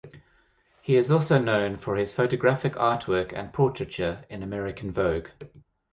He 0.81 0.95
is 0.95 1.11
also 1.11 1.37
known 1.37 1.77
for 1.77 1.95
his 1.95 2.11
photographic 2.11 2.73
artworks 2.73 3.33
and 3.37 3.53
portraiture 3.53 4.25
in 4.31 4.41
American 4.41 4.91
Vogue. 4.91 5.27